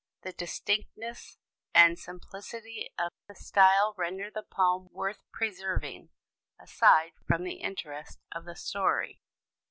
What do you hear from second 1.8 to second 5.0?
simplicity of the style render the poem